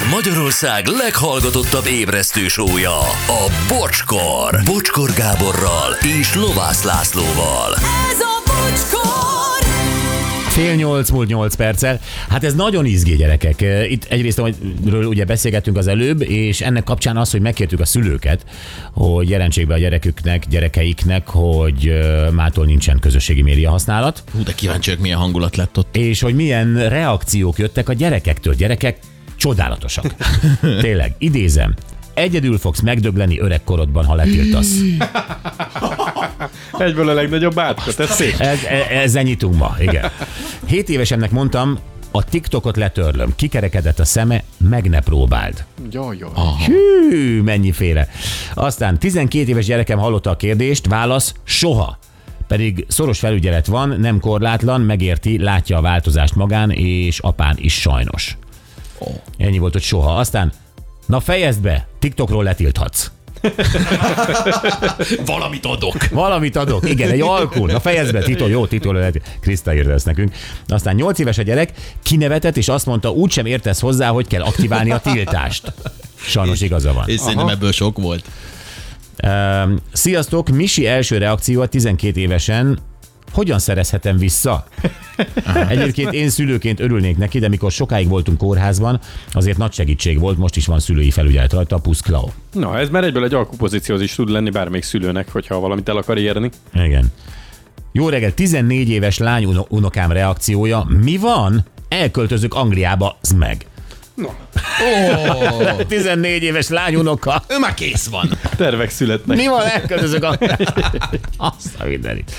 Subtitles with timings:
[0.00, 4.60] Ez Magyarország leghallgatottabb ébresztő sója, a Bocskor.
[4.64, 7.74] Bocskor Gáborral és Lovász Lászlóval.
[8.10, 9.68] Ez a bocskor!
[10.48, 12.00] Fél nyolc múlt nyolc perccel.
[12.28, 13.64] Hát ez nagyon izgé gyerekek.
[13.88, 18.44] Itt egyrészt, amiről ugye beszélgettünk az előbb, és ennek kapcsán az, hogy megkértük a szülőket,
[18.92, 22.00] hogy jelentsék be a gyereküknek, gyerekeiknek, hogy
[22.32, 25.96] mától nincsen közösségi média használat, Hú, de kíváncsiak, milyen hangulat lett ott.
[25.96, 28.54] és hogy milyen reakciók jöttek a gyerekektől.
[28.54, 28.96] Gyerekek
[29.40, 30.14] csodálatosak.
[30.80, 31.74] Tényleg, idézem.
[32.14, 34.74] Egyedül fogsz megdögleni öregkorodban, ha letiltasz.
[36.78, 38.34] Egyből a legnagyobb átka, ez szép.
[38.38, 40.10] Ez, e- ezzel nyitunk ma, igen.
[40.66, 41.78] Hét évesemnek mondtam,
[42.10, 43.32] a TikTokot letörlöm.
[43.36, 45.64] Kikerekedett a szeme, meg ne próbáld.
[45.90, 46.30] Jaj, jaj.
[46.66, 48.08] Hű, mennyiféle.
[48.54, 51.98] Aztán 12 éves gyerekem hallotta a kérdést, válasz, soha.
[52.48, 58.36] Pedig szoros felügyelet van, nem korlátlan, megérti, látja a változást magán, és apán is sajnos.
[59.36, 60.16] Ennyi volt, hogy soha.
[60.16, 60.52] Aztán,
[61.06, 63.10] na fejezd be, TikTokról letilthatsz.
[65.26, 66.08] Valamit adok.
[66.10, 67.70] Valamit adok, igen, egy alkul.
[67.70, 69.38] Na fejezd be, Tito, jó, Tito lehet.
[69.40, 70.34] Kriszta írta ezt nekünk.
[70.68, 74.90] Aztán 8 éves a gyerek, kinevetett, és azt mondta, úgysem értesz hozzá, hogy kell aktiválni
[74.90, 75.72] a tiltást.
[76.14, 77.08] Sajnos igaza van.
[77.08, 78.24] És szerintem ebből sok volt.
[79.92, 82.78] Sziasztok, Misi első reakció a 12 évesen,
[83.32, 84.66] hogyan szerezhetem vissza?
[85.68, 89.00] Egyébként én szülőként örülnék neki, de mikor sokáig voltunk kórházban,
[89.32, 92.26] azért nagy segítség volt, most is van szülői felügyelet rajta, pusz Klau.
[92.52, 96.18] Na, ez már egyből egy alkupozícióz is tud lenni bármelyik szülőnek, hogyha valamit el akar
[96.18, 96.50] érni.
[96.74, 97.12] Igen.
[97.92, 101.64] Jó reggel, 14 éves lány uno- unokám reakciója, mi van?
[101.88, 103.64] Elköltözök Angliába, z meg.
[104.24, 107.42] Ó, 14 éves lány unoka.
[107.48, 108.30] ő már kész van.
[108.56, 109.36] Tervek születnek.
[109.36, 110.38] Mi van, elköltözök a...
[111.36, 112.32] Azt a mindenit.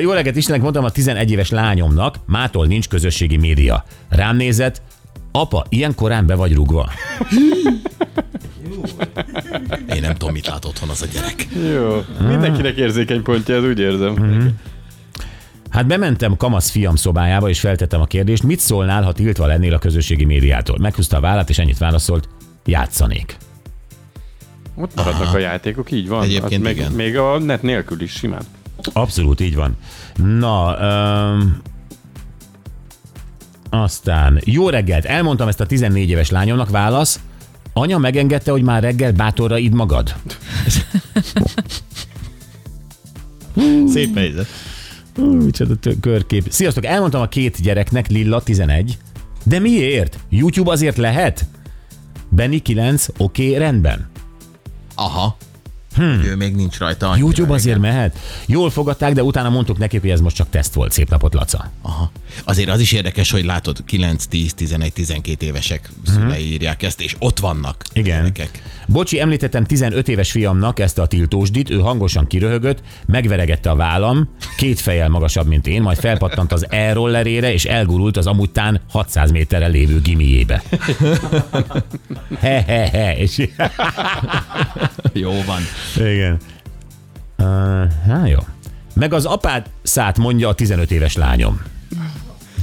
[0.00, 3.84] Jó reggelt Istennek mondtam a 11 éves lányomnak, mától nincs közösségi média.
[4.08, 4.82] Rám nézett,
[5.32, 6.92] apa, ilyen korán be vagy rugva.
[9.94, 11.48] Én nem tudom, mit lát otthon az a gyerek.
[11.74, 12.04] Jó.
[12.28, 14.14] Mindenkinek érzékeny pontja, ez úgy érzem.
[15.70, 19.78] Hát bementem kamasz fiam szobájába, és feltettem a kérdést, mit szólnál, ha tiltva lennél a
[19.78, 20.78] közösségi médiától?
[20.78, 22.28] Meghúzta a vállát, és ennyit válaszolt,
[22.64, 23.36] játszanék.
[24.74, 26.22] Ott maradnak a játékok, így van.
[26.22, 26.92] Egyébként még, igen.
[26.92, 28.42] még a net nélkül is simán.
[28.92, 29.76] Abszolút így van.
[30.16, 31.60] Na, um,
[33.70, 37.20] aztán jó reggelt, elmondtam ezt a 14 éves lányomnak, válasz,
[37.72, 40.14] anya megengedte, hogy már reggel bátorra idd magad.
[43.86, 44.46] Szép helyzet.
[45.18, 46.44] Ú, Micsoda tö- körkép.
[46.48, 48.98] Sziasztok, elmondtam a két gyereknek, Lilla 11,
[49.44, 50.18] de miért?
[50.28, 51.46] YouTube azért lehet?
[52.28, 54.10] Benny 9, oké, okay, rendben.
[54.94, 55.36] Aha.
[55.98, 56.22] Hmm.
[56.24, 57.14] Ő még nincs rajta.
[57.16, 57.92] YouTube azért igen.
[57.92, 58.18] mehet.
[58.46, 60.92] Jól fogadták, de utána mondtuk nekik, hogy ez most csak teszt volt.
[60.92, 61.70] Szép napot, Laca.
[61.82, 62.10] Aha.
[62.44, 67.16] Azért az is érdekes, hogy látod, 9, 10, 11, 12 évesek szülei írják ezt, és
[67.18, 67.84] ott vannak.
[67.92, 68.18] Igen.
[68.18, 68.62] gyerekek.
[68.86, 74.80] Bocsi, említettem 15 éves fiamnak ezt a tiltósdit, ő hangosan kiröhögött, megveregette a vállam, két
[74.80, 80.00] fejjel magasabb, mint én, majd felpattant az e-rollerére, és elgurult az amúgytán 600 méterre lévő
[80.00, 80.62] gimiébe.
[82.40, 83.16] He, he, he.
[83.16, 83.48] És...
[85.12, 85.60] Jó van.
[85.96, 86.36] Igen.
[87.38, 87.46] Uh,
[88.06, 88.38] hát jó.
[88.94, 91.60] Meg az apád szát mondja a 15 éves lányom.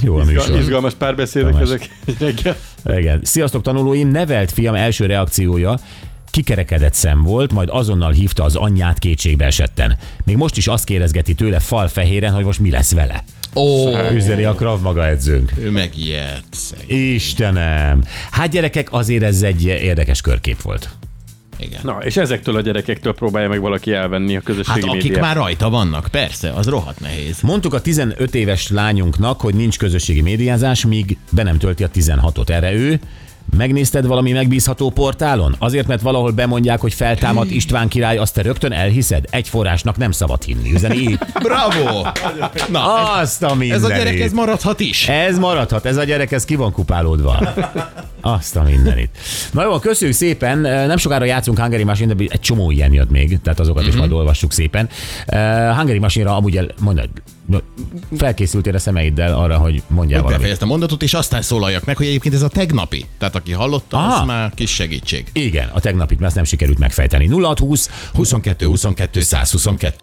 [0.01, 0.59] Jó a Izgal, műsor.
[0.59, 1.67] izgalmas párbeszédek Tamás.
[1.67, 1.89] ezek
[2.19, 2.55] reggel.
[2.85, 3.19] Igen.
[3.23, 5.79] Sziasztok tanulóim, nevelt fiam első reakciója
[6.31, 9.97] kikerekedett szem volt, majd azonnal hívta az anyját kétségbe esetten.
[10.23, 13.23] Még most is azt kérdezgeti tőle fal fehéren, hogy most mi lesz vele.
[13.53, 15.51] Ó, Üzeni a Krav Maga edzőnk.
[15.59, 16.57] ő megijedt.
[16.87, 18.03] Istenem!
[18.31, 20.89] Hát gyerekek, azért ez egy érdekes körkép volt.
[21.57, 21.79] Igen.
[21.83, 25.21] Na, és ezektől a gyerekektől próbálja meg valaki elvenni a Hát közösségi akik médiát.
[25.21, 27.41] már rajta vannak, persze, az rohadt nehéz.
[27.41, 32.49] Mondtuk a 15 éves lányunknak, hogy nincs közösségi médiázás, míg be nem tölti a 16-ot.
[32.49, 32.99] Erre ő
[33.57, 35.55] Megnézted valami megbízható portálon?
[35.59, 39.25] Azért, mert valahol bemondják, hogy feltámad István király, azt te rögtön elhiszed?
[39.29, 40.71] Egy forrásnak nem szabad hinni.
[40.73, 41.17] Üzeni.
[41.33, 42.01] Bravo!
[42.71, 43.85] Na, Azt a ez mindenit.
[43.85, 45.07] a gyerek, ez maradhat is.
[45.07, 47.53] Ez maradhat, ez a gyerek, ez ki van kupálódva.
[48.21, 49.09] Azt a mindenit.
[49.51, 50.57] Na jó, köszönjük szépen.
[50.59, 53.91] Nem sokára játszunk Hungary Machine, de egy csomó ilyen jött még, tehát azokat Mhm.
[53.91, 54.89] is majd olvassuk szépen.
[55.33, 55.39] Uh,
[55.77, 57.09] Hungary Machine-ra amúgy el, mondod,
[58.17, 60.37] felkészültél a szemeiddel arra, hogy mondjál valamit.
[60.37, 63.05] Befejeztem a mondatot, és aztán szólaljak meg, hogy egyébként ez a tegnapi.
[63.17, 64.13] Tehát aki hallotta, Aha.
[64.13, 65.27] az már kis segítség.
[65.33, 67.27] Igen, a tegnapit, mert ezt nem sikerült megfejteni.
[67.27, 69.93] 0620 22, 22, 122.